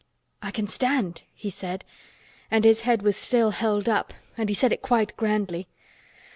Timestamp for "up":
3.87-4.15